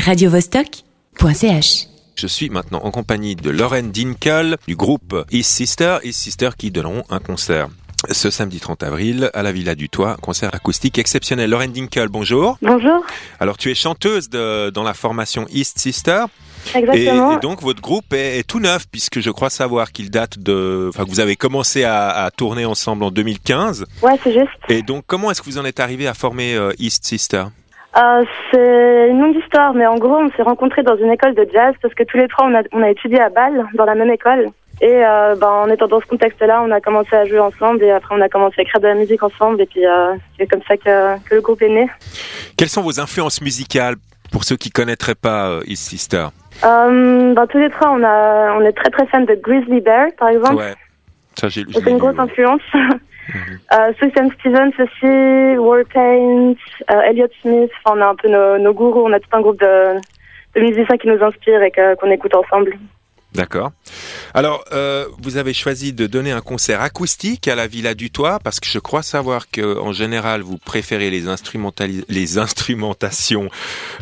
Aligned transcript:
radiovostok.ch. 0.00 1.86
Je 2.16 2.26
suis 2.26 2.50
maintenant 2.50 2.80
en 2.82 2.90
compagnie 2.90 3.36
de 3.36 3.50
Lauren 3.50 3.84
Dinkel 3.84 4.56
du 4.66 4.76
groupe 4.76 5.24
East 5.30 5.50
Sister, 5.50 5.98
East 6.02 6.20
Sister 6.20 6.50
qui 6.56 6.70
donneront 6.70 7.04
un 7.08 7.18
concert 7.18 7.68
ce 8.10 8.30
samedi 8.30 8.60
30 8.60 8.82
avril 8.82 9.30
à 9.34 9.42
la 9.42 9.52
Villa 9.52 9.74
du 9.74 9.88
Toit, 9.90 10.16
concert 10.22 10.54
acoustique 10.54 10.98
exceptionnel. 10.98 11.50
Lauren 11.50 11.68
Dinkel, 11.68 12.08
bonjour. 12.08 12.56
Bonjour, 12.62 13.04
Alors 13.40 13.58
tu 13.58 13.70
es 13.70 13.74
chanteuse 13.74 14.30
de, 14.30 14.70
dans 14.70 14.82
la 14.82 14.94
formation 14.94 15.46
East 15.52 15.78
Sister 15.78 16.24
et, 16.74 16.78
exactement. 16.78 17.36
et 17.36 17.40
donc 17.40 17.62
votre 17.62 17.80
groupe 17.80 18.12
est, 18.12 18.38
est 18.38 18.42
tout 18.46 18.60
neuf 18.60 18.86
puisque 18.90 19.20
je 19.20 19.30
crois 19.30 19.50
savoir 19.50 19.92
qu'il 19.92 20.10
date 20.10 20.38
de, 20.38 20.88
enfin 20.88 21.04
que 21.04 21.10
vous 21.10 21.20
avez 21.20 21.36
commencé 21.36 21.84
à, 21.84 22.08
à 22.08 22.30
tourner 22.30 22.64
ensemble 22.64 23.04
en 23.04 23.10
2015. 23.10 23.86
Ouais, 24.02 24.18
c'est 24.22 24.32
juste. 24.32 24.48
Et 24.68 24.82
donc 24.82 25.04
comment 25.06 25.30
est-ce 25.30 25.42
que 25.42 25.46
vous 25.46 25.58
en 25.58 25.64
êtes 25.64 25.80
arrivé 25.80 26.06
à 26.06 26.14
former 26.14 26.54
euh, 26.54 26.72
East 26.78 27.04
Sister? 27.04 27.44
Euh, 27.96 28.24
c'est 28.50 29.08
une 29.10 29.20
longue 29.20 29.36
histoire, 29.36 29.74
mais 29.74 29.86
en 29.86 29.96
gros, 29.96 30.16
on 30.16 30.30
s'est 30.30 30.42
rencontrés 30.42 30.82
dans 30.82 30.96
une 30.96 31.10
école 31.10 31.34
de 31.34 31.46
jazz 31.52 31.74
parce 31.82 31.94
que 31.94 32.04
tous 32.04 32.16
les 32.16 32.28
trois, 32.28 32.46
on 32.46 32.54
a, 32.54 32.62
on 32.72 32.82
a 32.82 32.90
étudié 32.90 33.20
à 33.20 33.30
Bâle, 33.30 33.66
dans 33.74 33.84
la 33.84 33.94
même 33.94 34.10
école. 34.10 34.50
Et 34.80 35.04
euh, 35.04 35.34
ben, 35.34 35.48
en 35.48 35.68
étant 35.68 35.88
dans 35.88 36.00
ce 36.00 36.06
contexte-là, 36.06 36.62
on 36.62 36.70
a 36.70 36.80
commencé 36.80 37.14
à 37.14 37.26
jouer 37.26 37.40
ensemble 37.40 37.82
et 37.82 37.90
après, 37.90 38.14
on 38.14 38.20
a 38.22 38.28
commencé 38.28 38.54
à 38.58 38.62
écrire 38.62 38.80
de 38.80 38.86
la 38.86 38.94
musique 38.94 39.22
ensemble. 39.22 39.60
Et 39.60 39.66
puis, 39.66 39.84
euh, 39.84 40.14
c'est 40.38 40.46
comme 40.46 40.62
ça 40.66 40.76
que, 40.76 41.18
que 41.28 41.34
le 41.34 41.40
groupe 41.42 41.60
est 41.62 41.68
né. 41.68 41.90
Quelles 42.56 42.68
sont 42.68 42.82
vos 42.82 42.98
influences 42.98 43.42
musicales 43.42 43.96
pour 44.32 44.44
ceux 44.44 44.56
qui 44.56 44.70
connaîtraient 44.70 45.14
pas 45.14 45.48
euh, 45.48 45.60
East 45.66 45.88
Sister? 45.88 46.28
Euh, 46.64 47.34
ben, 47.34 47.46
tous 47.46 47.58
les 47.58 47.70
trois, 47.70 47.90
on, 47.90 48.02
a, 48.02 48.54
on 48.56 48.60
est 48.62 48.72
très 48.72 48.90
très 48.90 49.06
fans 49.08 49.20
de 49.20 49.34
Grizzly 49.34 49.80
Bear, 49.80 50.06
par 50.18 50.28
exemple. 50.28 50.54
Ouais. 50.54 50.74
C'est 51.36 51.90
une 51.90 51.98
grosse 51.98 52.18
influence. 52.18 52.62
euh, 53.72 53.92
Sufjan 53.98 54.30
Stevens 54.38 54.72
aussi, 54.78 55.58
Warpaint, 55.58 56.54
euh, 56.90 57.00
Elliott 57.08 57.32
Smith. 57.42 57.70
Enfin, 57.84 57.96
on 57.98 58.02
a 58.02 58.06
un 58.06 58.14
peu 58.16 58.28
nos, 58.28 58.58
nos 58.58 58.72
gourous. 58.74 59.06
On 59.06 59.12
a 59.12 59.20
tout 59.20 59.28
un 59.32 59.40
groupe 59.40 59.60
de, 59.60 59.96
de 60.54 60.60
musiciens 60.60 60.96
qui 60.96 61.08
nous 61.08 61.22
inspirent 61.22 61.62
et 61.62 61.72
qu'on 62.00 62.10
écoute 62.10 62.34
ensemble. 62.34 62.78
D'accord. 63.32 63.70
Alors, 64.34 64.64
euh, 64.72 65.04
vous 65.22 65.36
avez 65.36 65.54
choisi 65.54 65.92
de 65.92 66.08
donner 66.08 66.32
un 66.32 66.40
concert 66.40 66.82
acoustique 66.82 67.46
à 67.46 67.54
la 67.54 67.68
Villa 67.68 67.94
du 67.94 68.10
Toit 68.10 68.40
parce 68.42 68.58
que 68.58 68.66
je 68.68 68.80
crois 68.80 69.02
savoir 69.02 69.48
que 69.52 69.78
en 69.78 69.92
général 69.92 70.40
vous 70.40 70.58
préférez 70.58 71.10
les 71.10 71.28
instrumentali- 71.28 72.04
les 72.08 72.38
instrumentations, 72.38 73.48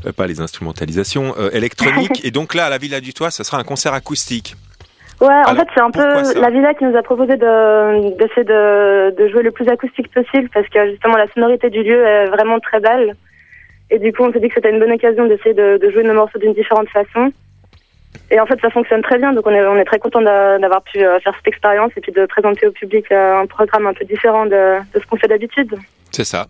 euh, 0.06 0.12
pas 0.12 0.26
les 0.26 0.40
instrumentalisations 0.40 1.34
euh, 1.38 1.50
électroniques. 1.52 2.20
et 2.24 2.30
donc 2.30 2.54
là, 2.54 2.66
à 2.66 2.70
la 2.70 2.78
Villa 2.78 3.02
du 3.02 3.12
Toit, 3.12 3.30
ce 3.30 3.44
sera 3.44 3.58
un 3.58 3.64
concert 3.64 3.92
acoustique. 3.92 4.56
Ouais, 5.20 5.34
en 5.46 5.54
fait, 5.56 5.66
c'est 5.74 5.80
un 5.80 5.90
peu 5.90 6.00
la 6.40 6.50
villa 6.50 6.74
qui 6.74 6.84
nous 6.84 6.96
a 6.96 7.02
proposé 7.02 7.36
de 7.36 8.16
d'essayer 8.16 8.44
de, 8.44 9.10
de 9.16 9.28
jouer 9.28 9.42
le 9.42 9.50
plus 9.50 9.68
acoustique 9.68 10.12
possible 10.12 10.48
parce 10.54 10.68
que 10.68 10.90
justement 10.90 11.16
la 11.16 11.26
sonorité 11.32 11.70
du 11.70 11.82
lieu 11.82 12.06
est 12.06 12.26
vraiment 12.26 12.60
très 12.60 12.78
belle. 12.80 13.16
Et 13.90 13.98
du 13.98 14.12
coup, 14.12 14.22
on 14.22 14.32
s'est 14.32 14.38
dit 14.38 14.48
que 14.48 14.54
c'était 14.54 14.70
une 14.70 14.78
bonne 14.78 14.92
occasion 14.92 15.26
d'essayer 15.26 15.54
de, 15.54 15.78
de 15.78 15.90
jouer 15.90 16.04
nos 16.04 16.12
morceaux 16.14 16.38
d'une 16.38 16.52
différente 16.54 16.88
façon. 16.90 17.32
Et 18.30 18.38
en 18.38 18.46
fait, 18.46 18.60
ça 18.60 18.70
fonctionne 18.70 19.02
très 19.02 19.18
bien, 19.18 19.32
donc 19.32 19.46
on 19.46 19.50
est, 19.50 19.66
on 19.66 19.76
est 19.76 19.84
très 19.84 19.98
content 19.98 20.20
d'a- 20.20 20.58
d'avoir 20.58 20.82
pu 20.82 20.98
euh, 21.02 21.18
faire 21.20 21.34
cette 21.36 21.48
expérience 21.48 21.90
et 21.96 22.00
puis 22.00 22.12
de 22.12 22.26
présenter 22.26 22.66
au 22.66 22.70
public 22.72 23.06
euh, 23.10 23.40
un 23.40 23.46
programme 23.46 23.86
un 23.86 23.94
peu 23.94 24.04
différent 24.04 24.44
de, 24.46 24.78
de 24.94 25.00
ce 25.00 25.06
qu'on 25.06 25.16
fait 25.16 25.28
d'habitude. 25.28 25.74
C'est 26.10 26.24
ça. 26.24 26.46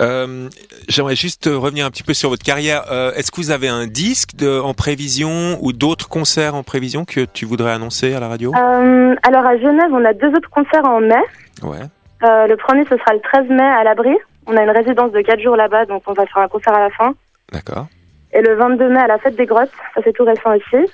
Euh, 0.00 0.48
J'aimerais 0.88 1.16
juste 1.16 1.46
revenir 1.46 1.86
un 1.86 1.90
petit 1.90 2.02
peu 2.02 2.14
sur 2.14 2.28
votre 2.30 2.42
carrière. 2.44 2.84
Euh, 2.90 3.12
Est-ce 3.14 3.30
que 3.30 3.36
vous 3.36 3.50
avez 3.50 3.68
un 3.68 3.86
disque 3.86 4.34
de, 4.36 4.60
en 4.60 4.74
prévision 4.74 5.58
ou 5.60 5.72
d'autres 5.72 6.08
concerts 6.08 6.54
en 6.54 6.62
prévision 6.62 7.04
que 7.04 7.24
tu 7.24 7.44
voudrais 7.44 7.72
annoncer 7.72 8.14
à 8.14 8.20
la 8.20 8.28
radio? 8.28 8.52
Euh, 8.54 9.14
alors 9.22 9.46
à 9.46 9.56
Genève, 9.58 9.90
on 9.92 10.04
a 10.04 10.12
deux 10.12 10.28
autres 10.28 10.50
concerts 10.50 10.84
en 10.84 11.00
mai. 11.00 11.22
Ouais. 11.62 11.78
Euh, 12.24 12.46
le 12.46 12.56
premier, 12.56 12.84
ce 12.84 12.96
sera 12.96 13.12
le 13.14 13.20
13 13.20 13.48
mai 13.48 13.62
à 13.62 13.84
l'Abri. 13.84 14.14
On 14.46 14.56
a 14.56 14.62
une 14.62 14.70
résidence 14.70 15.12
de 15.12 15.20
4 15.20 15.40
jours 15.40 15.56
là-bas, 15.56 15.86
donc 15.86 16.02
on 16.06 16.12
va 16.12 16.26
faire 16.26 16.42
un 16.42 16.48
concert 16.48 16.74
à 16.74 16.80
la 16.80 16.90
fin. 16.90 17.14
D'accord. 17.52 17.86
Et 18.32 18.40
le 18.42 18.54
22 18.56 18.88
mai 18.88 19.00
à 19.00 19.06
la 19.06 19.18
fête 19.18 19.36
des 19.36 19.46
grottes, 19.46 19.70
ça 19.94 20.00
c'est 20.04 20.12
tout 20.12 20.24
récent 20.24 20.54
aussi. 20.54 20.90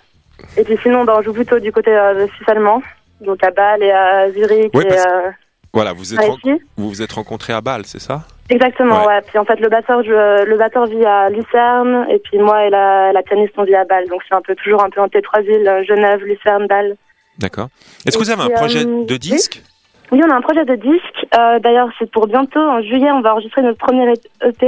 Et 0.56 0.64
puis 0.64 0.78
sinon, 0.82 1.04
ben, 1.04 1.14
on 1.18 1.22
joue 1.22 1.32
plutôt 1.32 1.58
du 1.58 1.72
côté 1.72 1.90
euh, 1.90 2.26
Suisse 2.28 2.48
allemand, 2.48 2.82
donc 3.20 3.42
à 3.44 3.50
Bâle 3.50 3.82
et 3.82 3.90
à 3.90 4.30
Zurich. 4.32 4.74
Ouais, 4.74 4.86
et, 4.86 4.92
euh, 4.92 5.30
Voilà, 5.72 5.92
vous 5.92 6.14
êtes 6.14 6.20
ici. 6.44 6.52
vous 6.76 6.88
vous 6.88 7.02
êtes 7.02 7.12
rencontrés 7.12 7.52
à 7.52 7.60
Bâle, 7.60 7.82
c'est 7.86 8.00
ça? 8.00 8.22
Exactement, 8.48 9.00
Ouais. 9.02 9.06
ouais. 9.06 9.20
Puis 9.28 9.38
en 9.38 9.44
fait, 9.44 9.60
le 9.60 9.68
batteur, 9.68 10.02
le 10.02 10.56
batteur 10.56 10.86
vit 10.86 11.04
à 11.04 11.30
Lucerne, 11.30 12.06
et 12.10 12.18
puis 12.18 12.38
moi 12.38 12.66
et 12.66 12.70
la, 12.70 13.12
la 13.12 13.22
pianiste, 13.22 13.52
on 13.56 13.62
vit 13.64 13.76
à 13.76 13.84
Bâle. 13.84 14.08
Donc 14.08 14.22
c'est 14.28 14.34
un 14.34 14.42
peu 14.42 14.56
toujours 14.56 14.82
un 14.82 14.90
peu 14.90 15.00
entre 15.00 15.16
les 15.16 15.22
trois 15.22 15.40
villes, 15.40 15.68
euh, 15.68 15.84
Genève, 15.84 16.20
Lucerne, 16.24 16.66
Bâle. 16.66 16.96
D'accord. 17.38 17.68
Est-ce 18.04 18.18
que 18.18 18.22
vous 18.24 18.30
avez 18.30 18.42
un 18.42 18.48
projet 18.56 18.84
euh, 18.84 19.04
de 19.04 19.16
disque? 19.16 19.62
Oui, 20.10 20.20
on 20.26 20.30
a 20.30 20.34
un 20.34 20.40
projet 20.40 20.64
de 20.64 20.74
disque. 20.74 21.26
Euh, 21.38 21.60
D'ailleurs, 21.60 21.88
c'est 22.00 22.10
pour 22.10 22.26
bientôt. 22.26 22.58
En 22.58 22.82
juillet, 22.82 23.12
on 23.12 23.20
va 23.20 23.32
enregistrer 23.34 23.62
notre 23.62 23.78
premier 23.78 24.12
EP. 24.44 24.66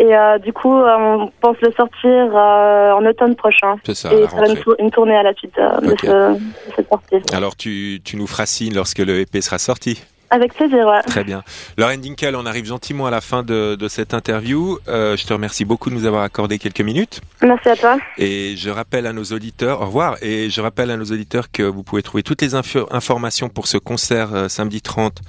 Et 0.00 0.14
euh, 0.16 0.38
du 0.38 0.52
coup, 0.52 0.70
on 0.76 1.32
pense 1.40 1.56
le 1.62 1.72
sortir 1.72 2.10
en 2.34 3.04
automne 3.06 3.34
prochain. 3.34 3.76
C'est 3.84 3.96
ça, 3.96 4.12
et 4.12 4.28
faire 4.28 4.44
une, 4.44 4.56
tour- 4.58 4.76
une 4.78 4.90
tournée 4.90 5.16
à 5.16 5.22
la 5.24 5.32
suite 5.34 5.56
de, 5.56 5.96
ce- 6.00 6.34
de 6.34 6.38
cette 6.76 6.88
sortie. 6.88 7.16
Alors 7.32 7.56
tu, 7.56 8.00
tu 8.04 8.16
nous 8.16 8.26
feras 8.28 8.46
signe 8.46 8.74
lorsque 8.74 8.98
le 8.98 9.18
EP 9.20 9.40
sera 9.40 9.58
sorti. 9.58 10.04
Avec 10.30 10.52
plaisir, 10.54 10.86
ouais. 10.86 11.00
Très 11.06 11.24
bien. 11.24 11.42
Lauren 11.78 11.96
Dinkel, 11.98 12.36
on 12.36 12.44
arrive 12.44 12.66
gentiment 12.66 13.06
à 13.06 13.10
la 13.10 13.20
fin 13.22 13.42
de, 13.42 13.76
de 13.76 13.88
cette 13.88 14.12
interview. 14.12 14.78
Euh, 14.86 15.16
je 15.16 15.24
te 15.26 15.32
remercie 15.32 15.64
beaucoup 15.64 15.88
de 15.88 15.94
nous 15.94 16.04
avoir 16.04 16.22
accordé 16.22 16.58
quelques 16.58 16.82
minutes. 16.82 17.20
Merci 17.42 17.68
à 17.70 17.76
toi. 17.76 17.98
Et 18.18 18.54
je 18.56 18.68
rappelle 18.68 19.06
à 19.06 19.12
nos 19.14 19.24
auditeurs, 19.24 19.80
au 19.80 19.86
revoir, 19.86 20.16
et 20.22 20.50
je 20.50 20.60
rappelle 20.60 20.90
à 20.90 20.96
nos 20.96 21.04
auditeurs 21.06 21.50
que 21.50 21.62
vous 21.62 21.82
pouvez 21.82 22.02
trouver 22.02 22.22
toutes 22.22 22.42
les 22.42 22.54
info- 22.54 22.86
informations 22.90 23.48
pour 23.48 23.66
ce 23.66 23.78
concert 23.78 24.34
euh, 24.34 24.48
samedi 24.48 24.82
30 24.82 25.22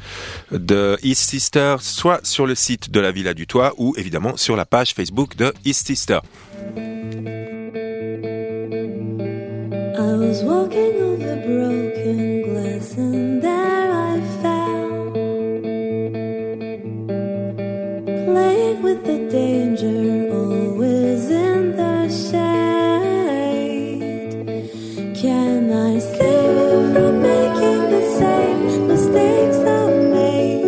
de 0.52 0.98
East 1.04 1.30
Sister, 1.30 1.78
soit 1.80 2.20
sur 2.26 2.46
le 2.46 2.56
site 2.56 2.92
de 2.92 3.00
la 3.00 3.12
Villa 3.12 3.34
du 3.34 3.48
Toit 3.48 3.74
ou 3.78 3.94
évidemment 3.98 4.36
sur 4.38 4.56
la 4.56 4.66
page 4.66 4.94
Facebook 4.94 5.36
de 5.38 5.54
East 5.66 5.88
Sister. 5.88 6.20
I 9.98 10.12
was 10.16 10.44
walking 10.44 10.96
over 11.02 11.36
broken 11.46 12.42
glass 12.44 12.98
and 12.98 13.39
always 19.84 21.30
in 21.30 21.76
the 21.78 22.10
shade. 22.10 22.42
Can 25.16 25.72
I 25.72 26.00
save 26.00 26.56
you 26.72 26.94
from 26.94 27.22
making 27.22 27.90
the 27.96 28.02
same 28.20 28.88
mistakes 28.88 29.58
I've 29.58 30.04
made? 30.12 30.66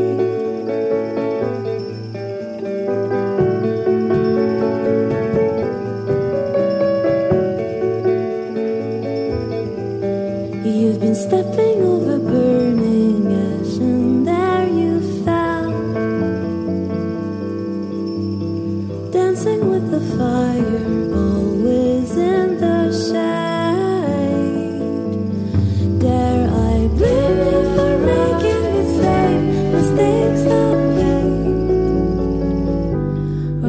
You've 10.65 10.99
been 10.99 11.15
stepping 11.15 11.80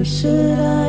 should 0.05 0.59
I? 0.59 0.82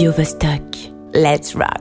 Radio 0.00 0.16
Vostok. 0.16 0.64
Let's 1.12 1.54
rock. 1.54 1.79